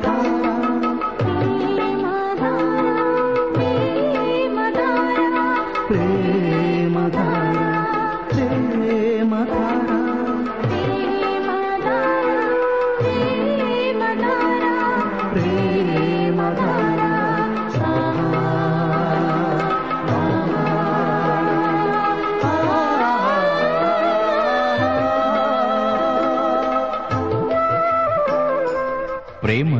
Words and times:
tan 0.00 0.31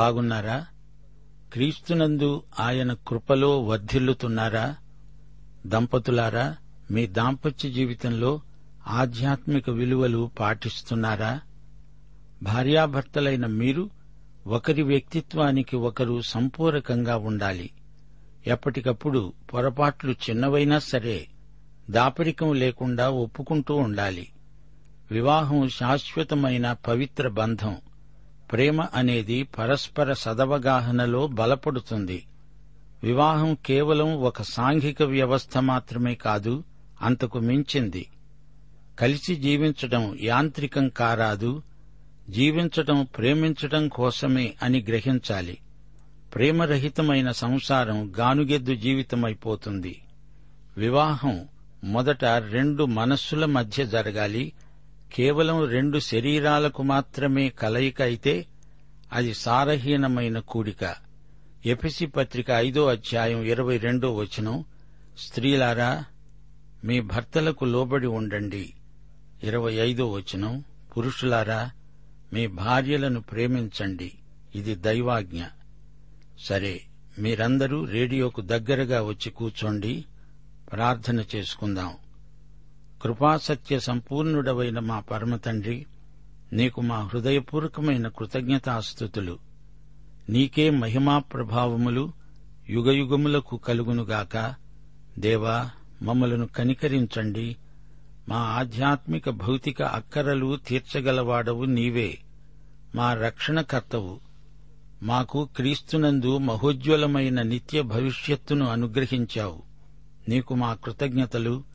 బాగున్నారా? 0.00 0.66
క్రీస్తునందు 1.52 2.42
ఆయన 2.60 2.92
కృపలో 2.92 3.60
వర్ధిల్లుతున్నారా? 3.60 4.76
దంపతులారా 5.66 6.56
మీ 6.90 7.06
దాంపత్య 7.06 7.70
జీవితంలో 7.70 8.40
ఆధ్యాత్మిక 8.86 9.70
విలువలు 9.70 10.30
పాటిస్తున్నారా? 10.40 11.40
భార్యాభర్తలైన 12.42 13.46
మీరు 13.46 13.90
ఒకరి 14.46 14.82
వ్యక్తిత్వానికి 14.82 15.76
ఒకరు 15.76 16.22
సంపూరకంగా 16.22 17.16
ఉండాలి. 17.16 17.70
ఎప్పటికప్పుడు 18.46 19.32
పొరపాట్లు 19.54 20.10
చిన్నవైనా 20.10 20.78
సరే 20.78 21.28
దాపరికం 21.90 22.52
లేకుండా 22.52 23.10
ఒప్పుకుంటూ 23.10 23.74
ఉండాలి. 23.74 24.28
వివాహం 25.10 25.68
శాశ్వతమైన 25.68 26.72
పవిత్ర 26.72 27.28
బంధం. 27.28 27.76
ప్రేమ 28.52 28.86
అనేది 28.94 29.42
పరస్పర 29.42 30.12
సదవగాహనలో 30.12 31.26
బలపడుతుంది. 31.26 32.24
వివాహం 33.02 33.54
కేవలం 33.54 34.20
ఒక 34.22 34.42
సాంఘిక 34.42 35.02
వ్యవస్థ 35.02 35.58
మాత్రమే 35.58 36.14
కాదు 36.14 36.64
అంతకు 37.02 37.38
మించింది. 37.38 38.06
కలిసి 38.98 39.36
జీవించటం 39.36 40.18
యాంత్రికం 40.22 40.88
కారాదు 40.88 41.62
జీవించటం 42.30 43.06
ప్రేమించటం 43.16 43.88
కోసమే 43.88 44.54
అని 44.62 44.84
గ్రహించాలి. 44.88 45.58
ప్రేమరహితమైన 46.34 47.30
సంసారం 47.30 48.12
గానుగెద్దు 48.18 48.74
జీవితమైపోతుంది. 48.74 50.00
వివాహం 50.76 51.48
మొదట 51.84 52.24
రెండు 52.24 52.84
మనస్సుల 52.84 53.44
మధ్య 53.44 53.86
జరగాలి 53.86 54.52
కేవలం 55.12 55.64
రెండు 55.64 55.98
శరీరాలకు 55.98 56.82
మాత్రమే 56.82 57.48
కలయిక 57.48 58.02
అయితే 58.02 58.46
అది 59.12 59.34
సారహీనమైన 59.34 60.38
కూడిక. 60.38 60.96
ఎపిసి 61.66 62.06
పత్రిక 62.06 62.50
ఐదో 62.50 62.86
అధ్యాయం 62.86 63.42
ఇరవై 63.42 63.78
రెండో 63.78 64.14
వచనం 64.14 64.64
స్త్రీలారా 65.18 66.04
మీ 66.84 67.00
భర్తలకు 67.00 67.64
లోబడి 67.64 68.06
ఉండండి. 68.06 68.72
ఇరవై 69.42 69.74
ఐదో 69.74 70.10
వచనం 70.10 70.64
పురుషులారా 70.96 71.70
మీ 72.32 72.46
భార్యలను 72.46 73.20
ప్రేమించండి. 73.20 74.12
ఇది 74.54 74.74
దైవాజ్ఞ. 74.74 75.42
సరే 76.40 76.80
మీరందరూ 77.18 77.84
రేడియోకు 77.84 78.40
దగ్గరగా 78.40 79.02
వచ్చి 79.02 79.30
కూర్చోండి 79.30 80.04
ప్రార్థన 80.72 81.24
చేసుకుందాం. 81.34 81.92
కృపాసత్య 83.02 83.80
సంపూర్ణుడవైన 83.80 84.78
మా 84.78 85.00
పరమతండ్రి 85.00 85.86
నీకు 86.52 86.80
మా 86.80 87.00
హృదయపూర్వకమైన 87.00 88.08
కృతజ్ఞతాస్థుతులు 88.08 89.38
నీకే 90.28 90.70
మహిమా 90.70 91.18
ప్రభావములు 91.18 92.12
యుగయుగములకు 92.68 93.56
కలుగునుగాక. 93.56 94.54
దేవా 95.18 95.70
మమ్మలను 96.02 96.46
కనికరించండి. 96.46 97.56
మా 98.28 98.36
ఆధ్యాత్మిక 98.36 99.30
భౌతిక 99.30 99.82
అక్కరలు 99.82 100.58
తీర్చగలవాడవు 100.66 101.64
నీవే. 101.64 102.18
మా 102.94 103.14
రక్షణకర్తవు. 103.14 104.20
మాకు 105.02 105.48
క్రీస్తునందు 105.56 106.38
మహోజ్వలమైన 106.38 107.42
నిత్య 107.42 107.82
భవిష్యత్తును 107.82 108.66
అనుగ్రహించావు. 108.66 109.62
నీకు 110.28 110.54
మా 110.54 110.74
కృతజ్ఞతలు 110.74 111.69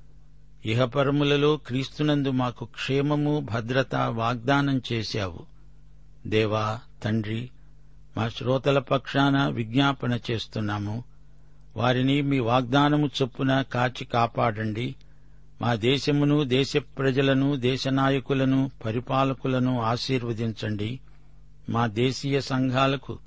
ఇహపరములలో 0.65 1.57
క్రీస్తునందు 1.57 2.31
మాకు 2.31 2.65
క్షేమము 2.65 3.39
భద్రత 3.39 3.95
వాగ్దానం 3.95 4.81
చేశావు. 4.93 5.39
దేవా 6.27 6.79
తండ్రి 7.03 7.49
మా 8.17 8.29
శ్రోతల 8.29 8.79
పక్షాన 8.79 9.47
విజ్ఞాపన 9.47 10.19
చేస్తున్నాము. 10.31 11.03
వారిని 11.77 12.21
మీ 12.21 12.39
వాగ్దానము 12.39 13.09
చొప్పున 13.21 13.61
కాచి 13.61 14.05
కాపాడండి. 14.05 14.95
మా 15.61 15.75
దేశమును 15.75 16.43
దేశ 16.43 16.77
ప్రజలను 16.77 17.55
దేశ 17.55 17.87
నాయకులను 17.87 18.71
పరిపాలకులను 18.85 19.81
ఆశీర్వదించండి. 19.81 20.99
మా 21.69 21.87
దేశీయ 21.87 22.41
సంఘాలకు 22.41 23.19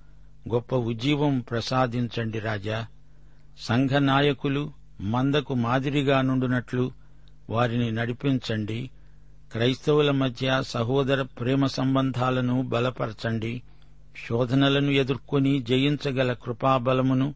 గొప్ప 0.53 0.75
ఉజ్జీవం 0.75 1.41
ప్రసాదించండి 1.41 2.39
రాజా. 2.39 2.87
సంఘ 3.59 3.91
నాయకులు 3.91 4.73
మందకు 5.01 5.55
మాదిరిగా 5.55 6.23
నుండునట్లు 6.23 7.08
వారిని 7.51 7.93
నడిపించండి. 7.93 8.91
క్రైస్తవుల 9.53 10.11
మధ్య 10.11 10.63
సహోదర 10.63 11.23
ప్రేమ 11.23 11.67
సంబంధాలను 11.67 12.63
బలపరచండి. 12.63 13.63
శోధనలను 14.29 14.91
ఎదుర్కొని 14.91 15.63
జయించగల 15.63 16.33
కృపాబలమును 16.33 17.35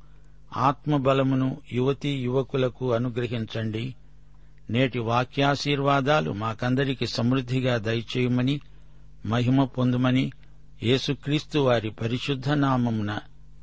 ఆత్మబలమును 0.57 1.57
యువతీ 1.73 2.09
యువకులకు 2.09 2.93
అనుగ్రహించండి. 2.93 3.95
నేటి 4.71 4.99
వాక్యాశీర్వాదాలు 4.99 6.33
మాకందరికి 6.33 7.07
సమృద్దిగా 7.07 7.77
దయచేయమని 7.77 8.61
మహిమ 9.27 9.65
పొందుమని 9.65 10.33
యేసుక్రీస్తు 10.83 11.59
వారి 11.59 11.91
పరిశుద్ధ 11.91 12.51
నామమున 12.51 13.19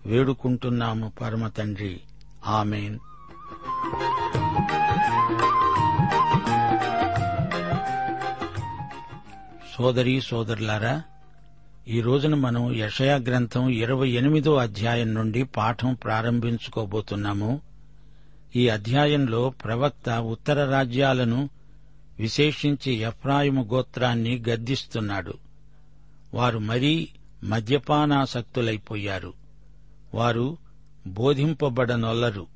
వేడుకుంటున్నాము 0.05 1.13
పరమ 1.21 1.47
తండ్రి 1.47 1.99
ఆమెన్. 2.47 2.99
సోదరీ 9.79 10.21
సోదరులారా 10.21 11.03
ఈ 11.87 12.01
రోజున 12.01 12.35
మనం 12.35 12.75
యషయా 12.75 13.15
గ్రంథం 13.15 13.69
ఇరవై 13.69 14.09
ఎనిమిదో 14.09 14.55
అధ్యాయం 14.55 15.13
నుండి 15.13 15.43
పాఠం 15.43 15.93
ప్రారంభించుకోబోతున్నాము. 15.93 17.61
ఈ 18.55 18.69
అధ్యాయంలో 18.69 19.49
ప్రవక్త 19.49 20.09
ఉత్తర 20.09 20.71
రాజ్యాలను 20.71 21.49
విశేషించి 22.19 22.93
ఎఫ్రాయిము 22.93 23.69
గోత్రాన్ని 23.73 24.43
గద్దిస్తున్నాడు. 24.49 25.33
వారు 26.33 26.59
మరీ 26.59 27.07
మద్యపానాసక్తులైపోయారు. 27.43 29.33
వారు 30.13 30.57
బోధింపబడనొల్లరు. 31.07 32.47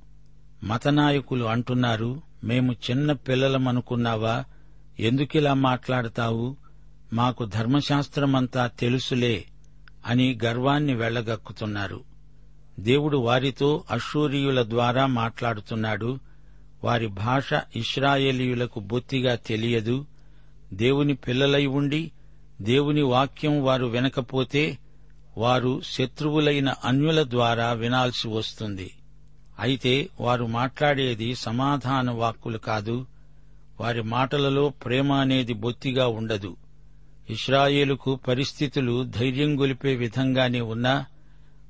మతనాయకులు 0.64 1.46
అంటున్నారు 1.46 2.22
మేము 2.44 2.72
చిన్న 2.72 3.12
పిల్లలమనుకున్నావా? 3.12 4.44
ఎందుకిలా 5.00 5.54
మాట్లాడతావు? 5.54 6.63
మాకు 7.14 7.46
ధర్మశాస్త్రమంతా 7.46 8.68
తెలుసులే 8.68 9.46
అని 10.06 10.40
గర్వాన్ని 10.46 10.96
వెళ్ళగక్కుతున్నారు 10.96 12.04
దేవుడు 12.80 13.18
వారితో 13.18 13.84
అషూరియుల 13.92 14.70
ద్వారా 14.70 15.06
మాట్లాడుతున్నాడు. 15.06 16.20
వారి 16.84 17.08
భాష 17.08 17.54
ఇస్రాయేలీయులకు 17.76 18.80
బొత్తిగా 18.80 19.36
తెలియదు. 19.36 20.06
దేవుని 20.74 21.14
పిల్లలై 21.14 21.66
ఉండి 21.66 22.12
దేవుని 22.62 23.02
వాక్యం 23.02 23.64
వారు 23.64 23.86
వినకపోతే 23.86 24.78
వారు 25.38 25.82
శత్రువులైన 25.82 26.74
అన్యుల 26.86 27.24
ద్వారా 27.30 27.72
వినాల్సి 27.72 28.28
వస్తుంది. 28.28 28.92
అయితే 29.60 30.10
వారు 30.20 30.46
మాట్లాడేది 30.46 31.36
సమాధాన 31.36 32.12
వాక్కులు 32.12 32.58
కాదు. 32.58 33.06
వారి 33.82 34.02
మాటలలో 34.02 34.70
ప్రేమ 34.70 35.12
అనేది 35.12 35.54
బొత్తిగా 35.54 36.08
ఉండదు. 36.08 36.58
ఇస్రాయేలుకు 37.30 38.16
పరిస్థితులు 38.16 39.04
ధైర్యం 39.04 39.60
గొలిపే 39.60 39.96
విధంగానే 39.96 40.62
ఉన్నా 40.62 41.06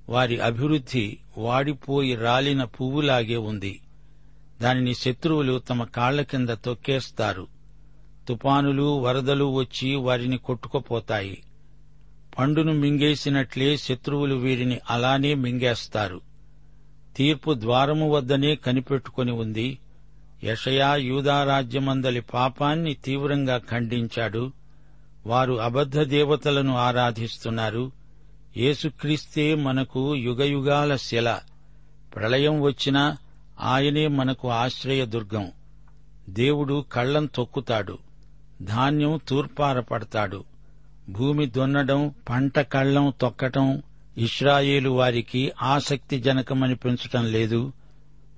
వారి 0.09 0.39
అభివృద్ధి 0.39 1.17
వాడిపోయి 1.37 2.15
రాలిన 2.15 2.63
పువ్వులాగే 2.63 3.35
ఉంది. 3.35 3.79
దానిని 4.61 4.95
శత్రువులు 4.95 5.59
తమ 5.59 5.83
కాళ్ళ 5.83 6.21
కింద 6.21 6.49
తొక్కేస్తారు. 6.49 7.47
తుపానులు 8.27 8.99
వరదలు 8.99 9.53
వచ్చి 9.53 9.95
వారిని 9.95 10.37
కొట్టుకుపోతాయి. 10.37 11.43
పండును 12.39 12.73
మింగేసినట్లే 12.73 13.77
శత్రువులు 13.77 14.35
వీరిని 14.35 14.79
అలానే 14.89 15.33
మింగేస్తారు. 15.33 16.21
తీర్పు 17.15 17.53
ద్వారము 17.53 18.11
వద్దనే 18.11 18.55
కనిపెట్టుకుని 18.55 19.31
ఉంది. 19.31 19.79
యషయా 20.43 20.95
యూదారాజ్యమందలి 20.95 22.21
పాపాన్ని 22.21 22.93
తీవ్రంగా 22.93 23.57
ఖండించాడు. 23.57 24.51
వారు 25.25 25.53
అబద్ధ 25.53 25.99
దేవతలను 25.99 26.77
ఆరాధిస్తున్నారు. 26.77 27.91
యేసుక్రీస్తే 28.57 29.55
మనకు 29.55 30.15
యుగయుగాల 30.15 30.95
శిల. 30.95 31.39
ప్రళయం 32.15 32.61
వచ్చినా 32.61 33.17
ఆయనే 33.61 34.07
మనకు 34.07 34.49
ఆశ్రయదుర్గం. 34.49 35.51
దేవుడు 36.29 36.85
కళ్ళం 36.91 37.25
తొక్కుతాడు. 37.25 37.97
ధాన్యం 38.61 39.19
తూర్పారపడతాడు. 39.27 40.43
భూమి 41.09 41.45
దున్నడం 41.45 42.13
పంట 42.29 42.59
కళ్ళం 42.59 43.13
తొక్కటం 43.21 43.83
ఇస్రాయేలు 44.17 44.89
వారికి 44.89 45.51
ఆసక్తిజనకమని 45.61 46.75
పెంచటం 46.75 47.25
లేదు. 47.25 47.71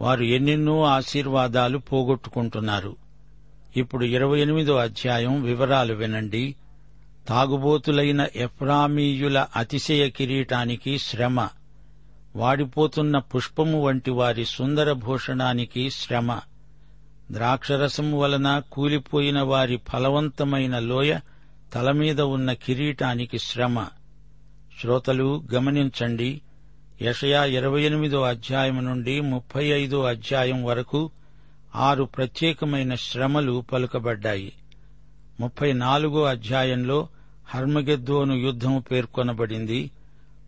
వారు 0.02 0.24
ఎన్నెన్నో 0.24 0.84
ఆశీర్వాదాలు 0.84 1.78
పోగొట్టుకుంటున్నారు. 1.78 2.96
ఇప్పుడు 3.78 4.06
ఇరవై 4.06 4.42
ఎనిమిదో 4.42 4.76
అధ్యాయం 4.76 5.44
వివరాలు 5.44 5.94
వినండి. 5.94 6.56
తాగుబోతులైన 7.27 8.27
ఎఫ్రామీయుల 8.36 9.45
అతిశయ 9.56 10.10
కిరీటానికి 10.10 10.98
శ్రమ 10.98 11.50
వాడిపోతున్న 12.36 13.18
పుష్పము 13.18 13.83
వంటి 13.83 14.12
వారి 14.12 14.45
సుందర 14.45 14.92
భూషణానికి 14.94 15.89
శ్రమ 15.89 16.39
ద్రాక్షరసము 17.31 18.19
వలన 18.19 18.61
కూలిపోయిన 18.71 19.42
వారి 19.42 19.80
ఫలవంతమైన 19.94 20.80
లోయ 20.80 21.19
తలమీద 21.76 22.21
ఉన్న 22.21 22.54
కిరీటానికి 22.54 23.40
శ్రమ. 23.40 23.88
శ్రోతలు 24.81 25.44
గమనించండి 25.54 26.42
యషయా 27.02 27.45
ఇరవై 27.45 27.81
ఎనిమిదో 27.81 28.21
అధ్యాయం 28.21 28.85
నుండి 28.85 29.21
ముప్పై 29.21 29.66
ఐదో 29.66 30.04
అధ్యాయం 30.04 30.64
వరకు 30.64 31.11
ఆరు 31.76 32.04
ప్రత్యేకమైన 32.04 32.95
శ్రమలు 32.95 33.64
పలుకబడ్డాయి. 33.73 34.54
ముప్పై 35.40 35.73
నాలుగో 35.73 36.23
అధ్యాయంలో 36.23 37.07
హర్మగెద్దోను 37.47 38.33
యుద్ధము 38.33 38.83
పేర్కొనబడింది. 38.92 39.92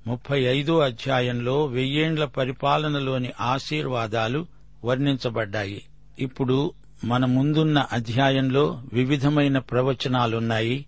ముప్పై 0.08 0.42
ఐదో 0.42 0.80
అధ్యాయంలో 0.80 1.66
వెయ్యేండ్ల 1.66 2.25
పరిపాలనలోని 2.25 3.32
ఆశీర్వాదాలు 3.42 4.46
వర్ణించబడ్డాయి. 4.86 5.84
ఇప్పుడు 6.20 6.72
మన 7.04 7.25
ముందున్న 7.25 7.86
అధ్యాయంలో 7.92 8.82
వివిధమైన 8.94 9.58
ప్రవచనాలున్నాయి. 9.58 10.86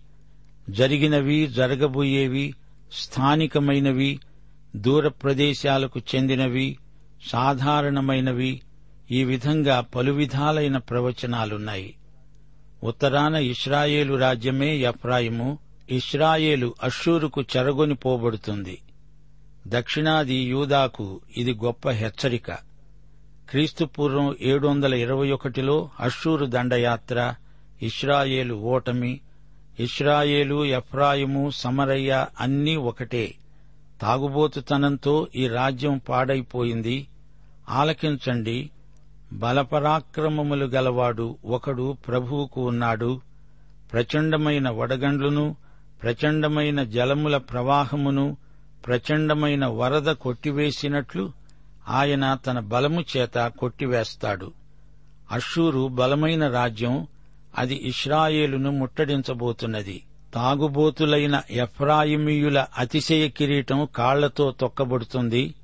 జరిగినవి 0.70 1.46
జరగబోయేవి 1.46 2.54
స్థానికమైనవి 2.92 4.20
దూర 4.76 5.08
ప్రదేశాలకు 5.08 6.00
చెందినవి 6.14 6.78
సాధారణమైనవి 7.28 8.60
ఈ 9.10 9.24
విధంగా 9.24 9.80
పలు 9.80 10.12
విధాలైన 10.12 10.76
ప్రవచనాలున్నాయి. 10.76 11.94
ఉత్తరాన 12.84 13.34
ఇస్రాయేలు 13.34 14.14
రాజ్యమే 14.14 14.76
ఎఫ్రాయిము 14.76 15.58
ఇస్రాయేలు 15.90 16.74
అషూరుకు 16.82 17.42
చెరగొని 17.42 17.94
పోబడుతుంది. 17.94 18.78
దక్షిణాది 19.66 20.34
యూదాకు 20.34 21.20
ఇది 21.36 21.54
గొప్ప 21.54 21.90
హెచ్చరిక. 21.90 22.52
క్రీస్తుపూర్వం 23.50 24.36
ఏడు 24.40 24.68
వందల 24.68 24.94
ఇరవై 24.94 25.30
ఒకటిలో 25.30 25.90
అషూరు 26.00 26.46
దండయాత్ర 26.46 27.34
ఇస్రాయేలు 27.82 28.54
ఓటమి 28.54 29.20
ఇస్రాయేలు 29.80 30.64
ఎఫ్రాయిము 30.64 31.50
సమరయ్య 31.50 32.26
అన్నీ 32.40 32.76
ఒకటే. 32.76 33.34
తాగుబోతుతనంతో 34.02 35.28
ఈ 35.36 35.48
రాజ్యం 35.48 36.00
పాడైపోయింది. 36.08 37.06
ఆలకించండి. 37.68 38.70
బలపరాక్రమములు 39.32 40.66
గలవాడు 40.66 41.36
ఒకడు 41.44 41.96
ప్రభువుకు 42.08 42.68
ఉన్నాడు. 42.68 43.20
ప్రచండమైన 43.92 44.70
వడగండ్లును 44.70 45.56
ప్రచండమైన 46.02 46.84
జలముల 46.84 47.36
ప్రవాహమును 47.36 48.36
ప్రచండమైన 48.86 49.66
వరద 49.66 50.12
కొట్టివేసినట్లు 50.12 51.32
ఆయన 51.88 52.34
తన 52.34 52.58
బలము 52.58 53.04
చేత 53.16 53.52
కొట్టివేస్తాడు. 53.58 54.52
అషూరు 55.30 55.88
బలమైన 55.88 56.48
రాజ్యం 56.48 57.06
అది 57.58 57.80
ఇస్రాయేలును 57.82 58.70
ముట్టడించబోతున్నది. 58.70 60.02
తాగుబోతులైన 60.34 61.42
ఎఫ్రాయిమీయుల 61.50 62.66
అతిశయ 62.78 63.28
కిరీటం 63.28 63.88
కాళ్ళతో 63.96 64.54
తొక్కబడుతుంది. 64.60 65.54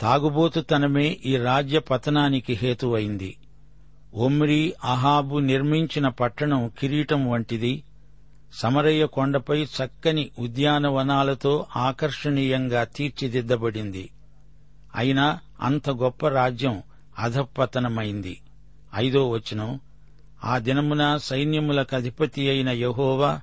తాగుబోతుతనమే 0.00 1.16
ఈ 1.26 1.36
రాజ్య 1.36 1.78
పతనానికి 1.78 2.52
హేతువైంది. 2.52 3.36
ఒమ్రీ 4.14 4.72
అహాబు 4.84 5.38
నిర్మించిన 5.38 6.08
పట్టణం 6.08 6.70
కిరీటం 6.78 7.30
వంటిది. 7.30 7.82
సమరయ్య 8.52 9.06
కొండపై 9.06 9.62
చక్కని 9.62 10.30
ఉద్యానవనాలతో 10.38 11.66
ఆకర్షణీయంగా 11.76 12.84
తీర్చిదిద్దబడింది. 12.84 14.10
అయినా 14.94 15.38
అంత 15.60 15.90
గొప్ప 15.90 16.28
రాజ్యం 16.28 16.82
అధపతనమైంది. 17.18 18.40
ఐదో 18.94 19.30
వచనం. 19.30 19.80
ఆ 20.44 20.58
దినమున 20.58 21.16
సైన్యములకు 21.16 21.96
అధిపతి 21.96 22.48
అయిన 22.48 22.68
యహోవా 22.68 23.40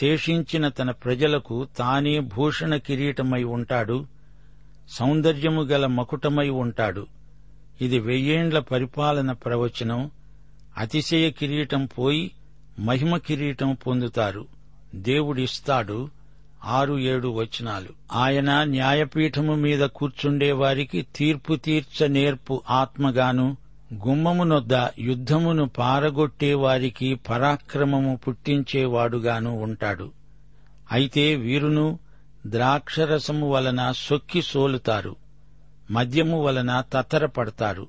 శేషించిన 0.00 0.68
తన 0.68 0.90
ప్రజలకు 0.90 1.68
తానే 1.78 2.18
భూషణ 2.18 2.76
కిరీటమై 2.76 3.44
ఉంటాడు. 3.44 4.06
సౌందర్యము 4.90 5.62
గల 5.62 5.86
మకుటమై 5.86 6.48
ఉంటాడు. 6.48 7.06
ఇది 7.80 7.98
వెయ్యేండ్ల 7.98 8.58
పరిపాలన 8.58 9.32
ప్రవచనం. 9.32 10.10
అతిశయ 10.76 11.30
కిరీటం 11.30 11.86
పోయి 11.86 12.30
మహిమ 12.78 13.16
కిరీటం 13.16 13.78
పొందుతారు. 13.86 14.46
దేవుడిస్తాడు. 14.94 16.10
ఆరు 16.64 16.98
ఏడు 16.98 17.28
వచనాలు. 17.28 17.88
ఆయన 18.12 18.64
న్యాయపీఠము 18.64 19.54
మీద 19.54 19.80
కూర్చుండే 19.80 20.52
వారికి 20.52 21.06
తీర్పు 21.16 21.54
తీర్చ 21.54 22.06
నేర్పు 22.06 22.62
ఆత్మగాను 22.70 23.56
గుమ్మమునొద్ద 23.94 24.70
యుద్ధమును 24.98 25.68
పారగొట్టే 25.68 26.54
వారికి 26.54 27.14
పరాక్రమము 27.14 28.20
పుట్టించేవాడుగాను 28.28 29.60
ఉంటాడు. 29.60 30.10
అయితే 30.92 31.34
వీరును 31.34 31.98
ద్రాక్షరసము 32.46 33.50
వలన 33.50 33.92
సొక్కి 33.96 34.42
సోలుతారు. 34.42 35.16
మద్యము 35.90 36.42
వలన 36.42 36.84
తత్తరపడతారు. 36.92 37.86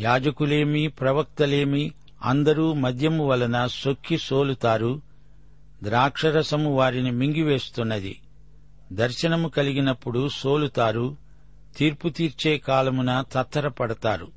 యాజకులేమి 0.00 0.88
ప్రవక్తలేమి 0.88 1.92
అందరూ 2.24 2.72
మద్యము 2.72 3.26
వలన 3.26 3.66
సొక్కి 3.66 4.18
సోలుతారు 4.18 5.00
ద్రాక్షరసము 5.82 6.76
వారిని 6.76 7.10
మింగివేస్తున్నది. 7.10 8.20
దర్శనము 8.92 9.48
కలిగినప్పుడు 9.48 10.28
సోలుతారు 10.28 11.16
తీర్పు 11.76 12.08
తీర్చే 12.08 12.58
కాలమున 12.58 13.24
తత్తరపడతారు. 13.32 14.28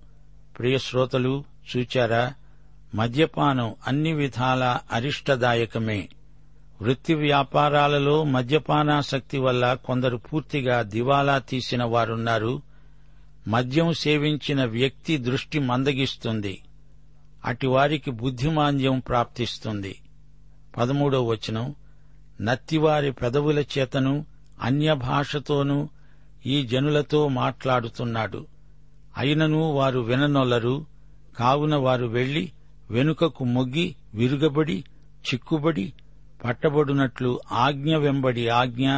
ప్రియశ్రోతలు 0.60 1.44
చూచారా? 1.78 2.34
మద్యపానం 2.96 3.76
అన్ని 3.88 4.14
విధాల 4.14 4.78
అరిష్టదాయకమే. 4.92 6.10
వృత్తి 6.82 7.14
వ్యాపారాలలో 7.14 8.24
మద్యపానాసక్తి 8.24 9.38
వల్ల 9.38 9.74
కొందరు 9.74 10.18
పూర్తిగా 10.18 10.82
దివాలా 10.82 11.38
తీసిన 11.38 11.84
వారున్నారు. 11.84 12.62
మద్యం 13.48 13.94
సేవించిన 13.94 14.66
వ్యక్తి 14.66 15.18
దృష్టి 15.18 15.60
మందగిస్తుంది. 15.60 16.62
అటివారికి 17.46 18.12
బుద్ధిమాంద్యం 18.12 19.00
ప్రాప్తిస్తుంది. 19.00 20.00
పదమూడో 20.78 21.24
వచనం. 21.24 21.76
నత్తివారి 22.42 23.12
పెదవుల 23.12 23.60
చేతను 23.60 24.26
అన్య 24.62 24.94
భాషతోనూ 24.94 25.90
ఈ 26.46 26.66
జనులతో 26.66 27.28
మాట్లాడుతున్నాడు. 27.28 28.48
అయినను 29.18 29.72
వారు 29.72 30.00
విననొల్లరు. 30.00 30.86
కావున 31.38 31.76
వారు 31.76 32.06
వెళ్ళి 32.06 32.52
వెనుకకు 32.92 33.44
మొగ్గి 33.44 33.96
విరుగబడి 34.14 34.84
చిక్కుబడి 35.28 35.94
పట్టబడునట్లు 36.46 37.40
ఆజ్ఞ 37.52 37.96
వెంబడి 37.96 38.48
ఆజ్ఞ 38.48 38.92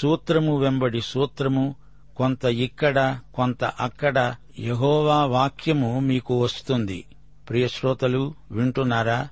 సూత్రము 0.00 0.58
వెంబడి 0.58 1.00
సూత్రము 1.00 1.74
కొంత 2.16 2.44
ఇక్కడ 2.44 3.18
కొంత 3.34 3.64
అక్కడ 3.64 4.34
యహోవా 4.58 5.24
వాక్యము 5.24 6.00
మీకు 6.00 6.42
వస్తుంది. 6.42 7.04
ప్రియశ్రోతలు 7.48 8.34
వింటున్నారా? 8.50 9.28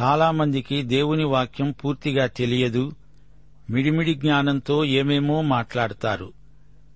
చాలామందికి 0.00 0.82
దేవుని 0.82 1.24
వాక్యం 1.24 1.70
పూర్తిగా 1.70 2.26
తెలియదు. 2.26 2.92
మిడిమిడి 3.70 4.14
జ్ఞానంతో 4.14 4.84
ఏమేమో 4.84 5.42
మాట్లాడతారు. 5.42 6.32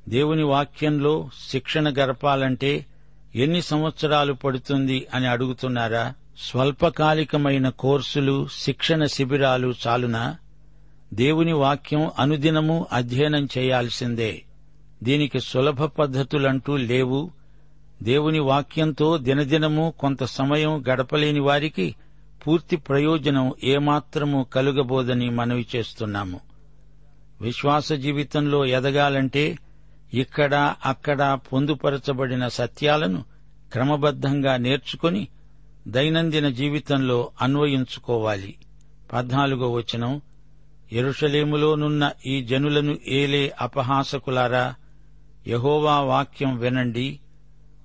దేవుని 0.09 0.43
వాక్యంలో 0.43 1.31
శిక్షణ 1.51 1.95
గరపాలంటే 1.99 2.87
ఎన్ని 3.35 3.63
సంవత్సరాలు 3.63 4.33
పడుతుంది 4.33 5.07
అని 5.15 5.27
అడుగుతున్నారా? 5.27 6.15
స్వల్పకాలికమైన 6.39 7.69
కోర్సులు 7.69 8.49
శిక్షణ 8.59 9.05
శిబిరాలు 9.05 9.75
చాలునా? 9.87 10.37
దేవుని 11.15 11.53
వాక్యం 11.53 12.11
అనుదినము 12.19 12.87
అధ్యయనం 12.93 13.49
చేయాల్సిందే. 13.59 14.43
దీనికి 15.03 15.41
సులభ 15.41 15.85
పద్ధతులంటూ 15.85 16.77
లేవు. 16.77 17.31
దేవుని 18.03 18.39
వాక్యంతో 18.39 19.19
దినదినము 19.19 19.95
కొంత 19.99 20.25
సమయం 20.25 20.85
గడపలేని 20.89 21.41
వారికి 21.41 21.95
పూర్తి 22.47 22.77
ప్రయోజనం 22.77 23.53
ఏమాత్రము 23.65 24.47
కలుగబోదని 24.53 25.31
మనవి 25.31 25.67
చేస్తున్నాము. 25.77 26.41
విశ్వాస 27.41 27.93
జీవితంలో 27.93 28.67
ఎదగాలంటే 28.67 29.59
ఇక్కడ 30.15 30.75
అక్కడ 30.87 31.39
పొందుపరచబడిన 31.53 32.49
సత్యాలను 32.49 33.25
క్రమబద్ధంగా 33.73 34.57
నేర్చుకుని 34.57 35.29
దైనందిన 35.89 36.49
జీవితంలో 36.49 37.31
అన్వయించుకోవాలి. 37.43 38.55
పద్నాలుగో 39.13 39.73
వచనం 39.73 40.21
ఎరుషలేములోనున్న 40.93 42.11
ఈ 42.27 42.43
జనులను 42.43 42.99
ఏలే 43.09 43.55
అపహాసకులారా 43.61 44.75
యహోవా 45.47 46.01
వాక్యం 46.01 46.59
వినండి. 46.59 47.21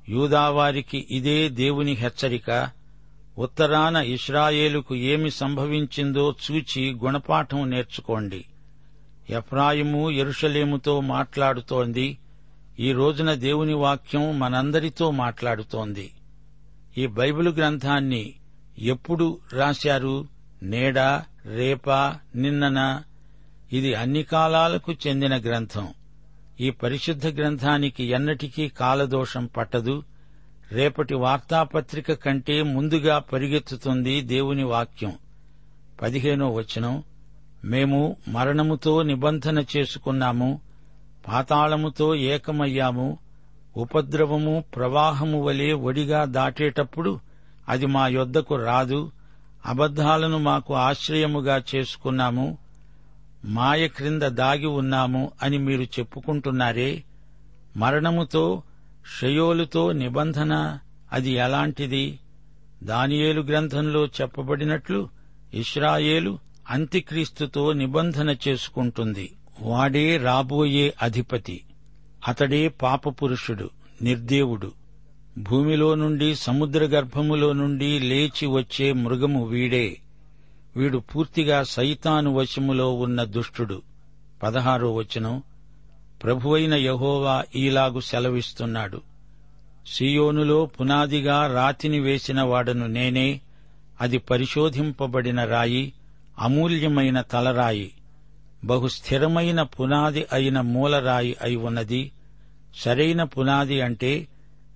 యూదావారికి 0.09 1.07
ఇదే 1.11 1.49
దేవుని 1.49 1.91
హెచ్చరిక 1.91 2.69
ఉత్తరాన 3.37 3.95
ఇస్రాయేలుకు 3.95 4.95
ఏమి 4.95 5.31
సంభవించిందో 5.31 6.35
చూచి 6.51 6.93
గుణపాఠం 6.93 7.69
నేర్చుకోండి. 7.69 8.45
ఎఫ్రాయిము 9.29 10.11
ఎరుషలేముతో 10.11 11.01
మాట్లాడుతోంది. 11.01 12.17
ఈ 12.79 12.91
రోజున 12.91 13.33
దేవుని 13.33 13.73
వాక్యం 13.73 14.39
మనందరితో 14.39 15.11
మాట్లాడుతోంది. 15.11 16.11
ఈ 16.97 17.07
బైబిల్ 17.07 17.47
గ్రంథాన్ని 17.47 18.33
ఎప్పుడు 18.79 19.39
రాశారు? 19.53 20.27
నేడా? 20.63 21.25
రేపా? 21.45 22.17
నిన్ననా? 22.35 23.03
ఇది 23.73 23.93
అన్ని 23.93 24.23
కాలాలకు 24.23 24.93
చెందిన 24.93 25.37
గ్రంథం. 25.37 25.87
ఈ 26.59 26.69
పరిశుద్ధ 26.69 27.27
గ్రంథానికి 27.27 28.03
ఎన్నటికీ 28.03 28.67
కాలదోషం 28.67 29.45
పట్టదు. 29.45 30.03
రేపటి 30.71 31.15
వార్తాపత్రిక 31.15 32.13
కంటే 32.13 32.63
ముందుగా 32.63 33.19
పరిగెత్తుతుంది 33.19 34.21
దేవుని 34.21 34.63
వాక్యం. 34.63 35.13
పదిహేనో 36.01 36.49
వచనం. 36.51 37.03
మేము 37.65 38.17
మరణముతో 38.27 39.01
నిబంధన 39.01 39.63
చేసుకున్నాము. 39.77 40.61
పాతాళముతో 41.27 42.15
ఏకమయ్యాము. 42.15 43.17
ఉపద్రవము 43.77 44.63
ప్రవాహము 44.75 45.43
వలె 45.43 45.73
ఒడిగా 45.73 46.25
దాటేటప్పుడు 46.25 47.19
అది 47.69 47.85
మా 47.85 48.07
యొద్దకు 48.07 48.55
రాదు. 48.55 49.11
అబద్ధాలను 49.65 50.37
మాకు 50.37 50.73
ఆశ్రయముగా 50.73 51.63
చేసుకున్నాము. 51.75 52.57
మాయ 53.45 53.87
క్రింద 53.87 54.21
దాగి 54.21 54.65
ఉన్నాము 54.65 55.31
అని 55.43 55.57
మీరు 55.57 55.81
చెప్పుకుంటున్నారే? 55.81 57.03
మరణముతో 57.77 58.63
షయోలుతో 59.21 59.91
నిబంధన 59.91 60.79
అది 61.11 61.31
ఎలాంటిది? 61.31 62.19
దానియేలు 62.83 63.41
గ్రంథంలో 63.41 64.05
చెప్పబడినట్లు 64.05 65.09
ఇస్రాయేలు 65.53 66.39
అంత్యక్రీస్తుతో 66.69 67.73
నిబంధన 67.73 68.35
చేసుకుంటుంది. 68.47 69.33
వాడే 69.61 70.17
రాబోయే 70.17 70.93
అధిపతి. 71.01 71.63
అతడే 72.27 72.67
పాపపురుషుడు 72.67 73.69
నిర్దేవుడు. 74.01 74.71
భూమిలో 75.37 75.95
నుండి 75.95 76.35
సముద్ర 76.35 76.83
గర్భములో 76.83 77.53
నుండి 77.53 77.99
లేచి 77.99 78.45
వచ్చే 78.45 78.93
మృగము 78.93 79.45
వీడే. 79.45 79.97
వీడు 80.75 80.97
పూర్తిగా 80.97 81.63
సైతాను 81.63 82.33
వశములో 82.33 82.93
ఉన్న 82.93 83.23
దుష్టుడు. 83.23 83.81
పదహారో 84.43 84.93
వచనం. 84.93 85.43
ప్రభువైన 86.23 86.73
యహోవా 86.73 87.43
ఈలాగు 87.55 87.99
సెలవిస్తున్నాడు. 87.99 89.01
సియోనులో 89.87 90.65
పునాదిగా 90.65 91.53
రాతిని 91.53 91.99
వేసిన 91.99 92.41
వాడను 92.41 92.87
నేనే 92.87 93.41
అది 94.01 94.17
పరిశోధింపబడిన 94.17 95.43
రాయి 95.43 95.93
అమూల్యమైన 96.39 97.21
తలరాయి 97.21 97.91
బహు 98.63 98.87
స్థిరమైన 98.87 99.61
పునాది 99.61 100.25
అయిన 100.31 100.61
మూలరాయి 100.61 101.35
అయి 101.41 101.55
ఉన్నది. 101.55 102.11
సరైన 102.75 103.23
పునాది 103.23 103.81
అంటే 103.81 104.27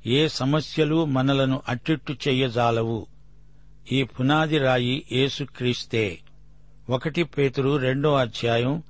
ఏ 0.06 0.28
సమస్యలు 0.28 1.06
మనలను 1.06 1.62
అట్టిట్టు 1.70 2.14
చెయ్యజాలవు 2.14 3.06
ఈ 3.92 4.04
పునాది 4.04 4.58
రాయి 4.58 5.06
యేసుక్రీస్తే 5.12 6.20
ఒకటి 6.90 7.24
పేతురు 7.24 7.78
రెండో 7.78 8.16
అధ్యాయం 8.16 8.84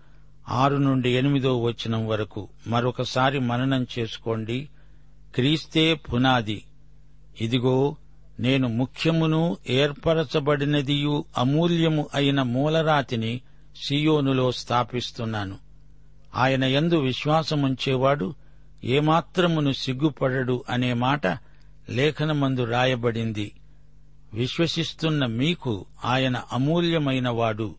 ఆరు 0.50 0.76
నుండి 0.76 1.10
ఎనిమిదో 1.10 1.62
వచనం 1.62 2.08
వరకు. 2.08 2.48
మరొకసారి 2.68 3.40
మననం 3.40 3.88
చేసుకోండి. 4.00 4.70
క్రీస్తే 5.36 5.94
పునాది. 5.94 6.64
ఇదిగో 7.42 7.96
నేను 8.40 8.68
ముఖ్యమును 8.68 9.58
ఏర్పరచబడినదియు 9.70 11.26
అమూల్యము 11.38 12.10
అయిన 12.14 12.42
మూలరాతిని 12.42 13.42
సియోనులో 13.86 14.52
స్థాపిస్తున్నాను. 14.52 15.58
ఆయన 16.36 16.64
ఎందు 16.64 16.96
విశ్వాసముంచేవాడు 17.00 18.36
ఏమాత్రమును 18.84 19.72
సిగ్గుపడడు 19.72 20.64
అనే 20.70 20.94
మాట 20.94 21.28
లేఖనమందు 21.90 22.64
రాయబడింది. 22.64 23.52
విశ్వసిస్తున్న 24.34 25.26
మీకు 25.26 25.86
ఆయన 26.06 26.42
అమూల్యమైన 26.52 27.30
వాడు 27.30 27.76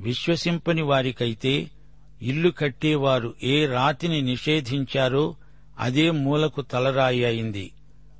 విశ్వసింపని 0.00 0.82
వారికైతే 0.82 1.70
ఇల్లు 2.22 2.50
కట్టేవారు 2.50 3.34
ఏ 3.42 3.66
రాతిని 3.66 4.22
నిషేధించారో 4.22 5.36
అదే 5.78 6.10
మూలకు 6.10 6.62
తలరాయి 6.62 7.24
అయింది. 7.24 7.72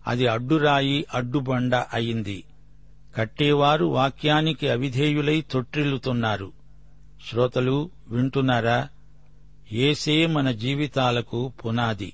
అది 0.06 0.26
అడ్డురాయి 0.26 1.04
అడ్డుబండ 1.14 1.74
అయింది. 1.74 2.44
కట్టేవారు 3.16 3.84
వాక్యానికి 3.84 4.68
అవిధేయులై 4.68 5.40
తొట్టిల్లుతున్నారు. 5.40 6.52
శ్రోతలు 7.30 7.90
వింటున్నారా? 8.08 8.88
ఏసే 9.72 10.26
మన 10.26 10.50
జీవితాలకు 10.50 11.52
పునాది. 11.66 12.12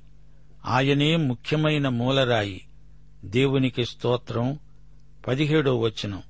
ఆయనే 0.66 1.16
ముఖ్యమైన 1.16 1.88
మూలరాయి. 1.88 2.66
దేవునికి 3.24 3.84
స్తోత్రం. 3.84 4.58
పదిహేడో 5.26 5.78
వచనం. 5.78 6.22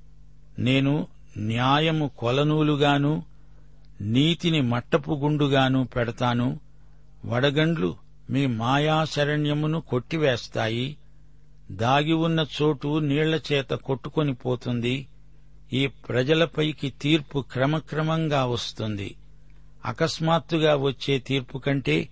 నేను 0.58 1.06
న్యాయము 1.38 2.10
కొలనూలుగాను 2.18 3.22
నీతిని 4.00 4.60
మట్టపు 4.60 5.12
గుండుగాను 5.12 5.84
పెడతాను. 5.84 6.60
వడగండ్లు 7.24 7.96
మీ 8.30 8.46
మాయాశరణ్యమును 8.46 9.80
కొట్టివేస్తాయి. 9.80 10.96
దాగి 11.70 12.12
ఉన్న 12.12 12.46
చోటు 12.62 12.98
నీళ్ళ 12.98 13.40
చేత 13.52 13.70
కొట్టుకొని 13.70 14.34
పోతుంది. 14.34 15.06
ఈ 15.72 15.86
ప్రజలపైకి 15.86 16.90
తీర్పు 16.90 17.44
క్రమక్రమంగా 17.52 18.44
వస్తుంది. 18.44 19.14
అకస్మాత్తుగా 19.84 20.76
వచ్చే 20.76 21.18
తీర్పు 21.18 21.58
కంటే 21.58 22.08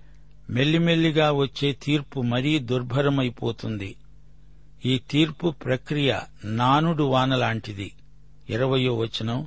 మెల్లిమెల్లిగా 0.51 1.33
వచ్చే 1.33 1.73
తీర్పు 1.73 2.21
మరీ 2.21 2.59
దుర్భరమైపోతుంది. 2.59 3.95
ఈ 4.87 4.99
తీర్పు 4.99 5.51
ప్రక్రియ 5.51 6.19
నానుడు 6.45 7.05
వానలాంటిది. 7.05 7.93
ఇరవయో 8.51 8.97
వచనం. 8.97 9.47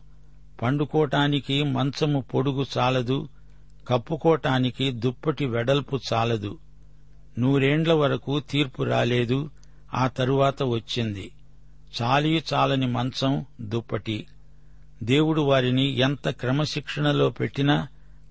పండుకోటానికి 0.61 1.63
మంచము 1.63 2.21
పొడుగు 2.21 2.65
చాలదు 2.77 3.29
కప్పుకోటానికి 3.87 4.91
దుప్పటి 4.91 5.45
వెడల్పు 5.45 5.99
చాలదు. 6.13 6.57
నూరేండ్ల 7.39 7.93
వరకు 7.93 8.39
తీర్పు 8.39 8.83
రాలేదు 8.83 9.49
ఆ 9.93 10.07
తరువాత 10.07 10.63
వచ్చింది. 10.63 11.31
చాలీ 12.01 12.41
చాలని 12.53 12.87
మంచం 12.87 13.45
దుప్పటి. 13.61 14.25
దేవుడు 15.03 15.41
వారిని 15.41 15.97
ఎంత 15.97 16.29
క్రమశిక్షణలో 16.29 17.29
పెట్టినా 17.29 17.87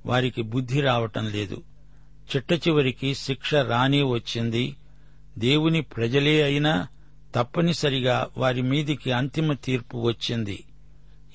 వారికి 0.06 0.42
బుద్ధి 0.42 0.80
రావటం 0.80 1.26
లేదు. 1.26 1.62
చిట్ట 2.36 2.68
చివరికి 2.68 3.14
శిక్ష 3.14 3.54
రానే 3.54 4.02
వచ్చింది. 4.02 4.76
దేవుని 5.38 5.80
ప్రజలే 5.80 6.42
అయినా 6.42 6.86
తప్పనిసరిగా 7.36 8.28
వారి 8.38 8.62
మీదికి 8.62 9.12
అంతిమ 9.12 9.52
తీర్పు 9.52 9.98
వచ్చింది. 9.98 10.64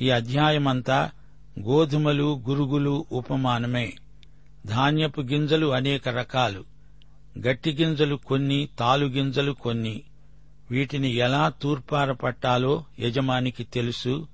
ఈ 0.01 0.09
అధ్యాయమంతా 0.09 1.11
గోధుమలు 1.59 2.43
గురుగులు 2.49 3.05
ఉపమానమే. 3.11 3.93
ధాన్యపు 4.65 5.21
గింజలు 5.21 5.67
అనేక 5.67 6.09
రకాలు. 6.09 6.65
గట్టి 7.47 7.71
గింజలు 7.71 8.15
కొన్ని 8.15 8.69
తాలు 8.79 9.05
గింజలు 9.05 9.51
కొన్ని. 9.51 10.03
వీటిని 10.71 11.09
ఎలా 11.09 11.49
తూర్పార 11.61 12.11
పట్టాలో 12.11 12.83
యజమానికి 12.99 13.63
తెలుసు. 13.63 14.27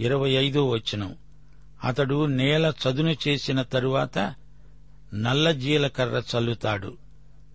ఇరవై 0.00 0.30
ఐదో 0.30 0.68
వచనం. 0.68 1.14
అతడు 1.84 2.26
నేల 2.26 2.72
చదును 2.88 3.16
చేసిన 3.28 3.62
తరువాత 3.62 4.34
నల్ల 5.14 5.50
జీలకర్ర 5.50 6.22
చల్లుతాడు. 6.36 6.96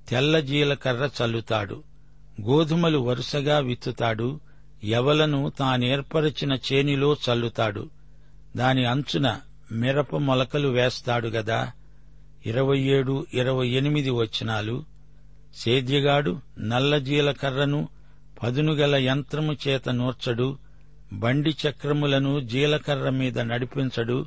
తెల్ల 0.10 0.40
జీలకర్ర 0.40 1.10
చల్లుతాడు. 1.24 1.93
గోధుమలు 2.42 2.98
వరుసగా 2.98 3.60
విత్తుతాడు 3.60 4.40
ఎవలను 4.84 5.50
తానేర్పరచిన 5.50 6.54
చేనిలో 6.54 7.14
చల్లుతాడు. 7.14 7.90
దాని 8.56 8.86
అంచున 8.86 9.40
మిరప 9.72 10.16
మొలకలు 10.16 10.68
వేస్తాడు 10.68 11.28
గదా. 11.28 11.72
ఇరవై 12.46 12.80
ఏడు 12.80 13.26
ఇరవై 13.34 13.68
ఎనిమిది 13.68 14.10
వచనాలు. 14.10 14.84
సేద్యగాడు 15.56 16.40
నల్ల 16.60 16.98
జీలకర్రను 16.98 17.90
పదునుగల 18.44 18.96
యంత్రము 18.96 19.58
చేత 19.68 19.90
నూర్చడు 19.90 20.58
బండి 21.14 21.50
చక్రములను 21.50 22.40
జీలకర్ర 22.40 23.10
మీద 23.10 23.40
నడిపించడు 23.40 24.26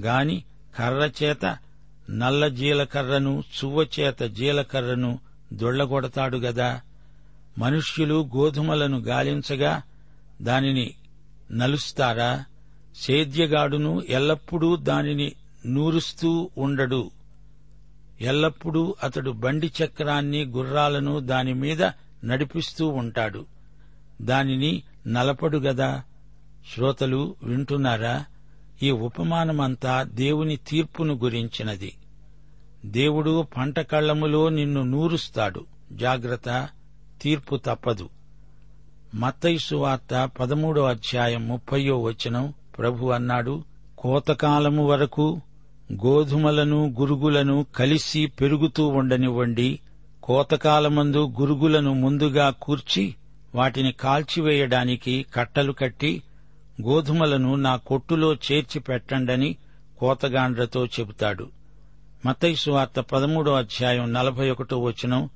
గాని 0.00 0.44
కర్ర 0.78 1.24
చేత 1.24 1.58
నల్ల 2.10 2.48
జీలకర్రను 2.48 3.42
చువ్వ 3.64 3.86
చేత 4.00 4.22
జీలకర్రను 4.22 5.18
దొళ్ళగొడతాడు 5.52 6.36
గదా. 6.36 6.80
మనుష్యులు 7.58 8.30
గోధుమలను 8.36 8.98
గాలించగా 8.98 9.82
దానిని 10.42 10.94
నలుస్తారా? 11.52 12.44
సేద్యగాడును 12.96 14.02
ఎల్లప్పుడూ 14.08 14.76
దానిని 14.76 15.32
నూరుస్తూ 15.66 16.50
ఉండడు. 16.58 17.10
ఎల్లప్పుడూ 18.20 18.94
అతడు 19.02 19.30
బండి 19.30 19.72
చక్రాన్ని 19.84 20.44
గుర్రాలను 20.44 21.20
దానిమీద 21.20 21.82
నడిపిస్తూ 22.24 22.88
ఉంటాడు. 22.88 23.46
దానిని 24.22 24.82
నలపడు 25.06 25.58
గదా? 25.58 26.02
శ్రోతలు 26.74 27.36
వింటున్నారా? 27.42 28.24
ఈ 28.82 28.90
ఉపమానమంతా 28.90 30.02
దేవుని 30.02 30.56
తీర్పును 30.56 31.14
గురించినది. 31.14 31.92
దేవుడు 32.84 33.42
పంట 33.56 33.80
కళ్ళములో 33.80 34.48
నిన్ను 34.48 34.82
నూరుస్తాడు. 34.82 35.64
జాగ్రత్త. 35.92 36.68
తీర్పు 37.22 37.56
తప్పదు. 37.56 38.08
మత్తైసు 39.14 39.74
వార్త 39.74 40.30
పదమూడో 40.40 40.84
అధ్యాయం 40.84 41.48
ముప్పయో 41.48 41.98
వచనం 41.98 42.54
ప్రభు 42.78 43.06
అన్నాడు 43.06 43.64
కోతకాలము 43.98 44.86
వరకు 44.86 45.40
గోధుమలను 45.92 46.94
గురుగులను 47.00 47.66
కలిసి 47.76 48.26
పెరుగుతూ 48.26 48.88
ఉండనివ్వండి. 48.88 49.80
కోతకాలమందు 50.22 51.32
గురుగులను 51.40 51.94
ముందుగా 51.94 52.50
కూర్చి 52.50 53.14
వాటిని 53.54 53.92
కాల్చివేయడానికి 53.92 55.26
కట్టలు 55.34 55.72
కట్టి 55.72 56.22
గోధుమలను 56.82 57.54
నా 57.54 57.76
కొట్టులో 57.76 58.34
చేర్చి 58.34 58.80
పెట్టండని 58.80 59.56
కోతగాండ్రతో 59.98 60.86
చెబుతాడు. 60.86 61.48
మతైసు 62.26 62.70
వార్త 62.70 63.00
పదమూడో 63.00 63.52
అధ్యాయం 63.52 64.12
నలభై 64.12 64.50
ఒకటో 64.50 64.78
వచనం 64.78 65.28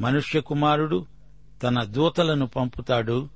మనుష్య 0.00 0.40
కుమారుడు 0.40 1.06
తన 1.62 1.84
దూతలను 1.84 2.46
పంపుతాడు. 2.46 3.28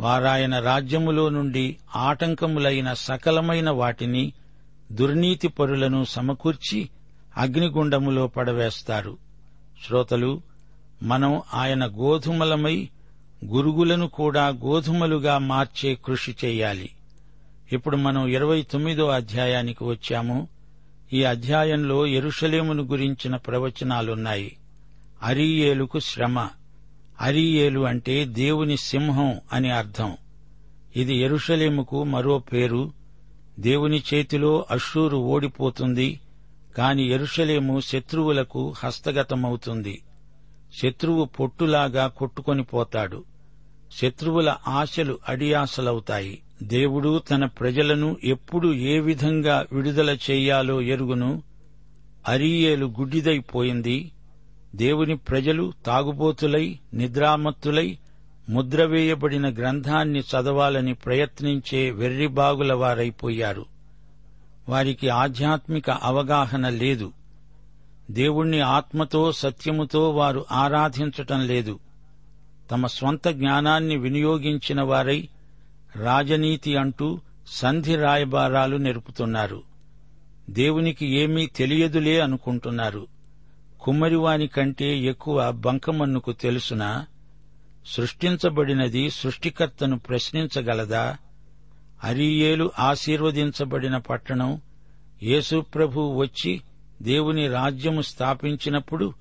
వారాయన 0.00 0.58
రాజ్యములో 0.58 1.28
నుండి 1.28 1.76
ఆటంకములైన 1.96 2.92
సకలమైన 2.92 3.70
వాటిని 3.70 4.32
దుర్నీతి 4.92 5.48
పరులను 5.48 6.04
సమకూర్చి 6.04 6.88
అగ్నిగుండములో 7.36 8.26
పడవేస్తారు. 8.26 9.18
శ్రోతలు 9.86 10.42
మనం 11.02 11.42
ఆయన 11.54 11.86
గోధుమలమై 11.86 12.88
గురుగులను 13.44 14.08
కూడా 14.08 14.48
గోధుమలుగా 14.48 15.38
మార్చే 15.38 15.94
కృషి 15.94 16.36
చేయాలి. 16.44 16.90
ఇప్పుడు 17.72 17.96
మనం 17.96 18.26
ఇరవై 18.26 18.62
తొమ్మిదో 18.62 19.08
అధ్యాయానికి 19.08 19.84
వచ్చాము. 19.84 20.48
ఈ 21.12 21.24
అధ్యాయంలో 21.24 22.06
ఎరుషలేమును 22.06 22.82
గురించిన 22.82 23.36
ప్రవచనాలున్నాయి. 23.36 24.56
అరీయేలుకు 25.22 26.00
శ్రమ. 26.00 26.48
అరీయేలు 27.20 27.80
అంటే 27.80 28.24
దేవుని 28.24 28.76
సింహం 28.76 29.40
అని 29.52 29.70
అర్థం. 29.70 30.16
ఇది 30.96 31.16
ఎరుషలేముకు 31.16 32.04
మరో 32.04 32.38
పేరు. 32.38 32.92
దేవుని 33.60 34.02
చేతిలో 34.14 34.66
అషూరు 34.70 35.16
ఓడిపోతుంది 35.16 36.20
కాని 36.76 37.08
ఎరుషలేము 37.08 37.80
శత్రువులకు 37.80 38.74
హస్తగతమవుతుంది. 38.84 40.02
శత్రువు 40.82 41.24
పొట్టులాగా 41.24 42.06
కొట్టుకొని 42.06 42.62
పోతాడు. 42.62 43.24
శత్రువుల 43.92 44.56
ఆశలు 44.68 45.18
అడియాసలవుతాయి. 45.28 46.38
దేవుడు 46.62 47.18
తన 47.18 47.44
ప్రజలను 47.44 48.16
ఎప్పుడు 48.24 48.74
ఏ 48.74 48.98
విధంగా 48.98 49.66
విడుదల 49.72 50.10
చెయ్యాలో 50.30 50.82
ఎరుగును. 50.82 51.42
అరియేలు 52.28 52.86
గుడ్డిదైపోయింది. 52.86 54.12
దేవుని 54.76 55.16
ప్రజలు 55.16 55.72
తాగుబోతులై 55.86 56.78
నిద్రామత్తులై 56.94 57.98
ముద్రవేయబడిన 58.48 59.54
గ్రంథాన్ని 59.54 60.20
చదవాలని 60.20 60.94
ప్రయత్నించే 60.94 61.90
వెర్రిబాగుల 61.90 62.72
వారైపోయారు. 62.72 63.66
వారికి 64.68 65.08
ఆధ్యాత్మిక 65.08 65.90
అవగాహన 65.90 66.68
లేదు. 66.68 67.12
దేవుణ్ణి 68.10 68.60
ఆత్మతో 68.60 69.32
సత్యముతో 69.32 70.10
వారు 70.10 70.46
ఆరాధించటం 70.52 71.46
లేదు. 71.46 71.78
తమ 72.70 72.86
స్వంత 72.86 73.28
జ్ఞానాన్ని 73.28 73.96
వినియోగించిన 73.96 74.82
వారై 74.82 75.28
రాజనీతి 75.96 76.76
అంటూ 76.76 77.20
సంధి 77.46 77.96
రాయబారాలు 77.96 78.76
నెరుపుతున్నారు. 78.76 79.62
దేవునికి 80.50 81.06
ఏమీ 81.06 81.46
తెలియదులే 81.46 82.20
అనుకుంటున్నారు. 82.20 83.15
కుమ్మరివాని 83.86 84.46
కంటే 84.46 84.98
ఎక్కువ 84.98 85.52
బంకమన్నుకు 85.52 86.32
తెలుసునా? 86.32 87.06
సృష్టించబడినది 87.86 89.10
సృష్టికర్తను 89.10 89.98
ప్రశ్నించగలదా? 89.98 91.16
అరియేలు 92.04 92.70
ఆశీర్వదించబడిన 92.78 93.96
పట్టణం 93.96 94.60
యేసుప్రభు 95.22 96.16
వచ్చి 96.16 96.60
దేవుని 97.02 97.48
రాజ్యము 97.48 98.02
స్థాపించినప్పుడు 98.02 99.12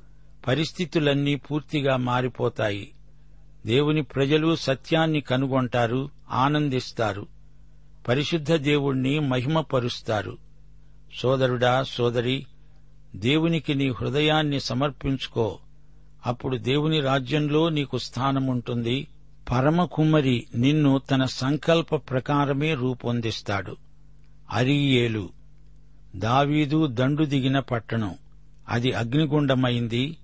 పరిస్థితులన్నీ 0.48 1.36
పూర్తిగా 1.36 1.96
మారిపోతాయి. 1.96 2.92
దేవుని 3.66 4.02
ప్రజలు 4.02 4.56
సత్యాన్ని 4.56 5.22
కనుగొంటారు 5.22 6.10
ఆనందిస్తారు. 6.32 7.28
పరిశుద్ధ 8.08 8.54
దేవుణ్ణి 8.54 9.20
మహిమపరుస్తారు. 9.20 10.38
సోదరుడా 11.14 11.84
సోదరి 11.84 12.46
దేవునికి 13.16 13.76
నీ 13.76 13.90
హృదయాన్ని 13.90 14.60
సమర్పించుకో. 14.60 15.60
అప్పుడు 16.26 16.58
దేవుని 16.58 17.00
రాజ్యంలో 17.00 17.70
నీకు 17.70 17.98
స్థానముంటుంది. 17.98 19.08
పరమ 19.52 19.86
కుమ్మరి 19.86 20.46
నిన్ను 20.56 21.02
తన 21.12 21.26
సంకల్ప 21.26 21.96
ప్రకారమే 21.96 22.74
రూపొందిస్తాడు. 22.74 23.78
అరియేలు. 24.52 25.30
దావీదు 26.16 26.88
దండు 26.88 27.24
దిగిన 27.24 27.60
పట్టణం. 27.60 28.16
అది 28.70 28.92
అగ్నిగుండమైంది. 28.92 30.18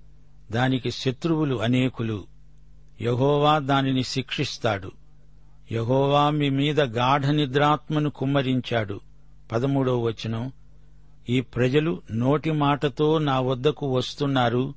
దానికి 0.51 0.91
శత్రువులు 0.91 1.56
అనేకులు. 1.56 2.23
యహోవా 3.01 3.60
దానిని 3.60 4.04
శిక్షిస్తాడు. 4.04 4.91
యహోవా 5.71 6.30
మీ 6.30 6.49
మీద 6.49 6.82
గాఢ 6.82 7.25
నిద్రాత్మను 7.25 8.10
కుమ్మరించాడు. 8.10 8.99
పదమూడవ 9.51 9.97
వచనం. 9.97 10.51
ఈ 11.32 11.41
ప్రజలు 11.41 12.02
నోటి 12.12 12.52
మాటతో 12.52 13.17
నా 13.17 13.39
వద్దకు 13.39 13.96
వస్తున్నారు 13.96 14.74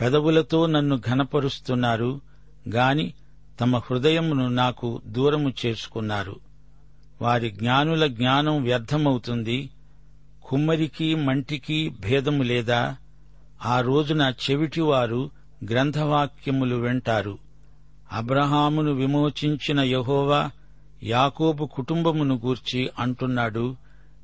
పెదవులతో 0.00 0.66
నన్ను 0.66 1.00
ఘనపరుస్తున్నారు 1.10 2.20
గాని 2.68 3.14
తమ 3.60 3.76
హృదయమును 3.76 4.48
నాకు 4.48 5.00
దూరము 5.06 5.52
చేసుకున్నారు. 5.66 6.36
వారి 7.22 7.50
జ్ఞానుల 7.50 8.06
జ్ఞానం 8.06 8.62
వ్యర్థమవుతుంది 8.62 9.70
కుమ్మరికి 10.44 11.14
మంటికి 11.14 11.88
భేదము 11.88 12.42
లేదా. 12.42 12.96
ఆ 13.64 13.80
రోజున 13.80 14.32
చెవిటివారు 14.50 15.30
గ్రంథవాక్యములు 15.70 16.76
వింటారు. 16.76 17.38
అబ్రహామును 18.12 18.92
విమోచించిన 18.92 19.80
యహోవా 19.80 20.50
యాకోబు 21.02 21.66
కుటుంబమును 21.66 22.40
గూర్చి 22.46 22.90
అంటున్నాడు 22.98 23.76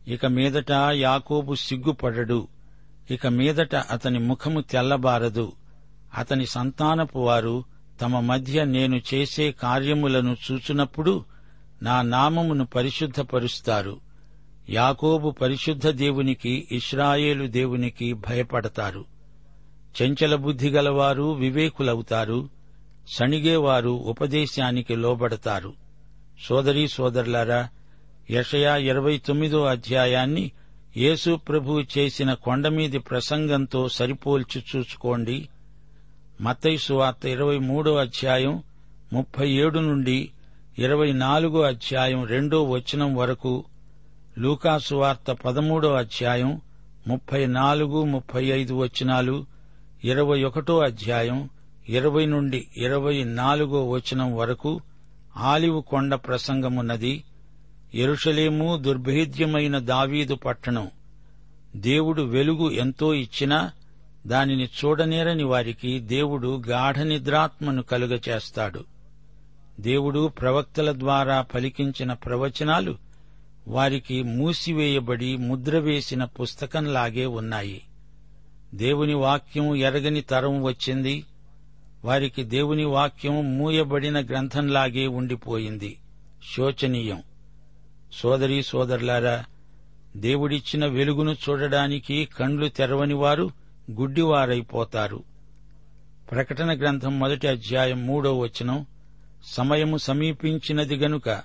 ఇక 0.09 0.27
మీదట 0.27 0.71
యాకోబు 0.93 1.55
సిగ్గుపడడు. 1.55 2.49
ఇక 3.11 3.27
మీదట 3.27 3.75
అతని 3.75 4.19
ముఖము 4.19 4.61
తెల్లబారదు. 4.61 5.53
అతని 6.19 6.47
సంతానపు 6.47 7.19
వారు 7.19 7.65
తమ 8.01 8.21
మధ్య 8.21 8.65
నేను 8.65 9.01
చేసే 9.15 9.53
కార్యములను 9.53 10.37
చూచునప్పుడు 10.53 11.25
నా 11.83 12.03
నామమును 12.03 12.67
పరిశుద్ధపరుస్తారు. 12.67 14.01
యాకోబు 14.71 15.31
పరిశుద్ధ 15.31 15.89
దేవునికి 15.89 16.69
ఇస్రాయేలు 16.73 17.47
దేవునికి 17.47 18.13
భయపడతారు. 18.13 19.05
చెంచల 20.03 20.35
బుద్ధి 20.35 20.71
గలవారు 20.71 21.33
వివేకులవుతారు. 21.33 22.49
సణిగేవారు 23.15 23.91
ఉపదేశానికి 23.91 24.97
లోబడతారు. 24.97 25.75
సోదరీ 26.49 26.89
సోదరులారా 26.89 27.69
యషయా 28.33 28.77
ఇరవై 28.77 29.19
తొమ్మిదో 29.19 29.65
అధ్యాయాన్ని 29.65 30.51
యేసు 30.97 31.37
ప్రభు 31.37 31.83
చేసిన 31.99 32.35
కొండమీది 32.35 32.99
ప్రసంగంతో 32.99 33.89
సరిపోల్చి 33.89 34.63
చూసుకోండి. 34.77 35.49
మతైసు 36.41 36.83
సువార్త 36.83 37.27
ఇరవై 37.27 37.59
మూడో 37.59 37.97
అధ్యాయం 37.97 38.63
ముప్పై 39.13 39.51
ఏడు 39.51 39.79
నుండి 39.79 40.31
ఇరవై 40.79 41.13
నాలుగో 41.13 41.61
అధ్యాయం 41.61 42.25
రెండో 42.25 42.65
వచనం 42.65 43.17
వరకు 43.17 43.65
లూకాసు 44.39 44.95
వార్త 44.95 45.33
పదమూడో 45.33 45.93
అధ్యాయం 45.93 46.61
ముప్పై 47.07 47.47
నాలుగు 47.47 48.05
ముప్పై 48.05 48.45
ఐదు 48.45 48.75
వచనాలు 48.75 49.47
ఇరవై 50.05 50.43
ఒకటో 50.43 50.79
అధ్యాయం 50.79 51.49
ఇరవై 51.89 52.27
నుండి 52.27 52.67
ఇరవై 52.77 53.25
నాలుగో 53.25 53.89
వచనం 53.91 54.37
వరకు 54.37 54.81
ఆలివు 55.37 55.81
కొండ 55.81 56.15
ప్రసంగమున్నది. 56.15 57.25
ఎరుషలేము 57.95 58.77
దుర్భేద్యమైన 58.77 59.79
దావీదు 59.79 60.35
పట్టణం. 60.35 60.91
దేవుడు 61.77 62.23
వెలుగు 62.23 62.71
ఎంతో 62.71 63.15
ఇచ్చినా 63.15 63.73
దానిని 64.27 64.65
చూడనేరని 64.65 65.45
వారికి 65.45 66.01
దేవుడు 66.01 66.63
గాఢ 66.69 66.99
నిద్రాత్మను 66.99 67.83
కలుగచేస్తాడు 67.83 68.85
దేవుడు 69.81 70.29
ప్రవక్తల 70.29 70.93
ద్వారా 70.99 71.43
పలికించిన 71.43 72.13
ప్రవచనాలు 72.13 72.97
వారికి 73.69 74.23
మూసివేయబడి 74.23 75.37
ముద్రవేసిన 75.37 76.25
పుస్తకంలాగే 76.25 77.27
ఉన్నాయి. 77.27 77.83
దేవుని 78.75 79.15
వాక్యం 79.15 79.77
ఎరగని 79.77 80.21
తరం 80.21 80.63
వచ్చింది. 80.63 81.25
వారికి 82.05 82.43
దేవుని 82.43 82.85
వాక్యం 82.85 83.59
మూయబడిన 83.59 84.21
గ్రంథంలాగే 84.21 85.07
ఉండిపోయింది. 85.07 85.97
శోచనీయం. 86.57 87.23
సోదరీ 88.13 88.63
సోదరులారా 88.63 89.45
దేవుడిచ్చిన 90.17 90.87
వెలుగును 90.87 91.33
చూడడానికి 91.33 92.29
కండ్లు 92.39 92.69
తెరవని 92.69 93.15
వారు 93.15 93.51
గుడ్డివారైపోతారు. 93.91 95.23
ప్రకటన 96.31 96.79
గ్రంథం 96.79 97.19
మొదటి 97.19 97.49
అధ్యాయం 97.49 98.07
మూడో 98.07 98.39
వచనం 98.39 98.87
సమయము 99.45 99.97
సమీపించినది 99.97 100.97
గనుక 100.97 101.43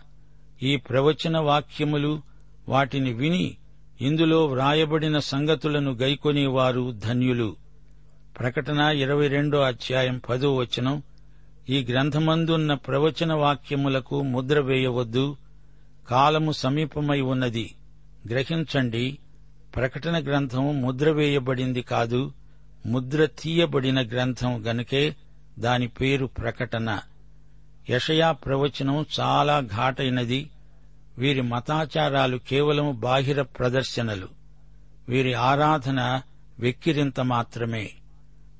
ఈ 0.64 0.76
ప్రవచన 0.76 1.38
వాక్యములు 1.38 2.22
వాటిని 2.70 3.14
విని 3.14 3.58
ఇందులో 4.02 4.46
వ్రాయబడిన 4.46 5.20
సంగతులను 5.20 5.92
గైకొనేవారు 5.92 6.92
ధన్యులు. 6.92 7.56
ప్రకటన 8.40 8.80
ఇరవై 8.80 9.28
రెండో 9.28 9.62
అధ్యాయం 9.62 10.22
పదో 10.30 10.56
వచనం 10.56 11.04
ఈ 11.70 11.86
గ్రంథమందున్న 11.90 12.74
ప్రవచన 12.74 13.34
వాక్యములకు 13.34 14.22
ముద్ర 14.22 14.60
వేయవద్దు 14.60 15.38
కాలము 16.10 16.52
సమీపమై 16.52 17.22
ఉన్నది. 17.22 17.76
గ్రహించండి 18.30 19.18
ప్రకటన 19.76 20.24
గ్రంథం 20.24 20.82
ముద్ర 20.82 21.12
వేయబడింది 21.12 21.82
కాదు 21.82 22.32
ముద్ర 22.86 23.26
తీయబడిన 23.26 24.08
గ్రంథం 24.08 24.68
గనుకే 24.68 25.16
దాని 25.60 25.88
పేరు 25.88 26.26
ప్రకటన. 26.26 27.00
యషయా 27.90 28.32
ప్రవచనం 28.32 29.06
చాలా 29.20 29.60
ఘాటైనది 29.60 30.50
వీరి 31.18 31.42
మతాచారాలు 31.42 32.38
కేవలం 32.38 33.00
బాహిర 33.00 33.42
ప్రదర్శనలు 33.42 34.28
వీరి 35.10 35.34
ఆరాధన 35.34 36.22
వెక్కిరింత 36.60 37.20
మాత్రమే. 37.20 37.92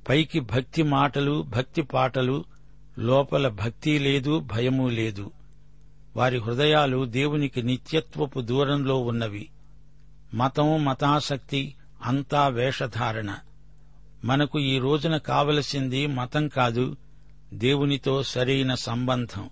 పైకి 0.10 0.40
భక్తి 0.40 0.84
మాటలు 0.84 1.42
భక్తి 1.42 1.82
పాటలు 1.82 2.46
లోపల 3.00 3.48
భక్తి 3.48 4.00
లేదు 4.00 4.40
భయమూ 4.40 4.90
లేదు. 4.90 5.32
వారి 6.18 6.38
హృదయాలు 6.38 7.06
దేవునికి 7.06 7.64
నిత్యత్వపు 7.64 8.42
దూరంలో 8.42 9.00
ఉన్నవి. 9.00 9.50
మతం 10.34 10.86
మతాసక్తి 10.86 11.76
అంతా 12.04 12.48
వేషధారణ. 12.48 13.36
మనకు 14.26 14.60
ఈ 14.60 14.80
రోజున 14.80 15.18
కావలసింది 15.18 16.08
మతం 16.08 16.48
కాదు 16.48 16.98
దేవునితో 17.54 18.24
సరైన 18.24 18.76
సంబంధం. 18.76 19.50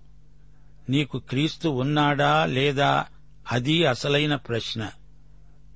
నీకు 0.89 1.17
క్రీస్తు 1.19 1.69
ఉన్నాడా 1.69 2.45
లేదా 2.45 3.05
అది 3.51 3.85
అసలైన 3.85 4.35
ప్రశ్న. 4.35 4.89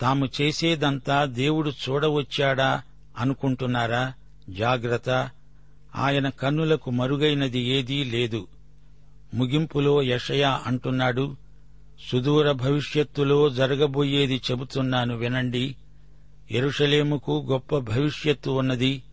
తాము 0.02 0.30
చేసేదంతా 0.42 1.26
దేవుడు 1.26 1.70
చూడవచ్చాడా 1.70 2.82
అనుకుంటున్నారా? 3.18 4.14
జాగ్రత్త. 4.50 5.30
ఆయన 5.96 6.30
కన్నులకు 6.30 6.92
మరుగైనది 6.92 7.60
ఏదీ 7.60 8.04
లేదు. 8.04 8.48
ముగింపులో 9.34 10.02
యషయా 10.02 10.62
అంటున్నాడు 10.68 11.36
సుదూర 12.12 12.52
భవిష్యత్తులో 12.52 13.50
జరగబోయేది 13.50 14.42
చెబుతున్నాను 14.52 15.18
వినండి. 15.18 15.76
ఎరుషలేముకు 16.52 17.48
గొప్ప 17.50 17.78
భవిష్యత్తు 17.78 18.50
ఉన్నది. 18.50 19.04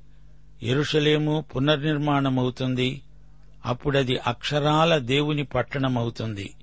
ఎరుషలేము 0.62 1.44
పునర్నిర్మాణమవుతుంది. 1.56 3.02
అప్పుడది 3.66 4.18
అక్షరాల 4.26 4.98
దేవుని 4.98 5.44
పట్టణమవుతుంది. 5.44 6.54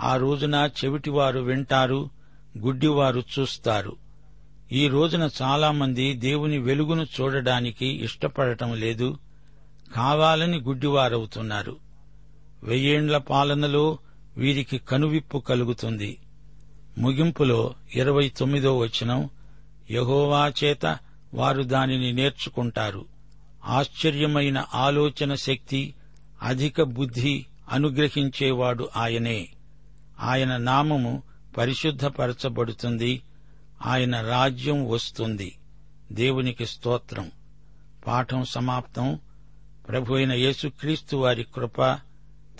ఆ 0.00 0.16
రోజున 0.16 0.70
చెవిటివారు 0.84 1.40
వింటారు 1.40 2.10
గుడ్డివారు 2.58 3.22
చూస్తారు. 3.38 3.96
ఈ 4.72 4.88
రోజున 4.88 5.30
చాలామంది 5.42 6.12
దేవుని 6.12 6.58
వెలుగును 6.58 7.06
చూడడానికి 7.20 7.86
ఇష్టపడటం 7.86 8.74
లేదు. 8.74 9.18
కావాలని 9.96 10.60
గుడ్డివారవుతున్నారు. 10.60 11.83
వెయ్యేండ్ల 12.64 13.18
పాలనలో 13.18 13.98
వీరికి 14.36 14.78
కనువిప్పు 14.78 15.38
కలుగుతుంది. 15.38 16.18
ముగింపులో 16.98 17.74
ఇరవై 17.94 18.28
తొమ్మిదో 18.28 18.78
వచనం 18.78 19.30
యహోవా 19.90 20.52
చేత 20.64 20.98
వారు 21.34 21.62
దానిని 21.62 22.12
నేర్చుకుంటారు. 22.12 23.04
ఆశ్చర్యమైన 23.64 24.66
ఆలోచన 24.74 25.34
శక్తి 25.34 25.94
అధిక 26.42 26.82
బుద్ధి 26.82 27.46
అనుగ్రహించేవాడు 27.68 28.88
ఆయనే. 28.96 29.48
ఆయన 30.20 30.56
నామము 30.56 31.22
పరిశుద్ధపరచబడుతుంది 31.56 33.22
ఆయన 33.86 34.20
రాజ్యం 34.20 34.88
వస్తుంది. 34.88 35.58
దేవునికి 36.12 36.66
స్తోత్రం. 36.66 37.30
పాఠం 38.06 38.44
సమాప్తం. 38.44 39.18
ప్రభు 39.88 40.14
అయిన 40.14 40.32
యేసుక్రీస్తు 40.32 41.16
వారి 41.16 41.42
కృప 41.42 41.98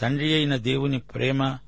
తండ్రి 0.00 0.34
అయిన 0.34 0.56
దేవుని 0.56 0.98
ప్రేమ 0.98 1.58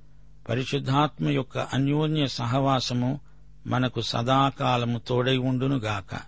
పరిశుద్ధాత్మ 0.48 1.28
యొక్క 1.28 1.58
అన్యోన్య 1.58 2.26
సహవాసము 2.26 3.20
మనకు 3.66 4.00
సదాకాలము 4.00 4.98
తోడై 4.98 5.36
ఉండునుగాక. 5.36 6.20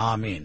ఆమెన్. 0.00 0.44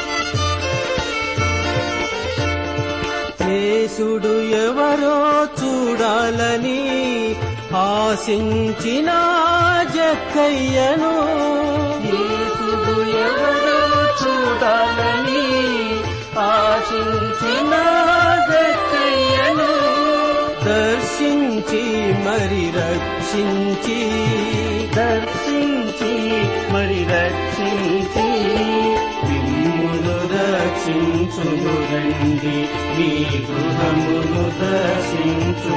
యేసుడు 4.01 4.41
ఎవరో 4.41 5.17
చూడాలని 5.43 6.81
ఆశించిన 7.75 9.09
జక్కయ్యను. 9.95 11.13
యేసుడు 12.05 12.95
ఎవరో 13.09 13.81
చూడాలని 14.23 15.45
ఆశించిన 16.39 17.73
జక్కయ్యను. 18.51 19.71
దర్శించి 20.65 21.83
మరి 22.25 22.65
రక్షించి. 22.79 23.99
దర్శించి 24.95 26.13
మరి 26.73 27.05
దర్శించునురండి 31.33 32.55
మీ 32.95 33.09
గృహమును 33.45 34.41
దర్శించునురండి. 34.59 35.69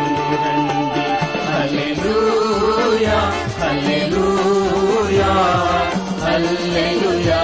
హల్లెలూయా 1.48 3.18
హల్లెలూయా 3.60 5.30
హల్లెలూయా 6.24 7.40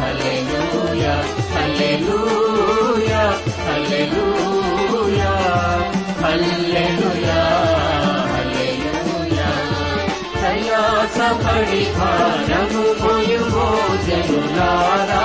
హల్లెలూయా 0.00 1.14
హల్లెలూయా 1.54 3.22
హల్లెలూయా 3.66 5.32
హల్లెలూయా 6.22 7.38
హల్లెలూయా. 8.32 9.48
ప్రయాసపడి 10.34 11.82
భారము 11.98 12.84
పోయు 13.00 13.40
భోజనులారా 13.54 15.22